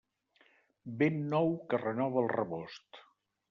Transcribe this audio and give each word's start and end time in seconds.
Vent 1.03 1.21
nou 1.35 1.53
que 1.69 1.83
renova 1.85 2.23
el 2.25 2.33
rebost. 2.35 3.05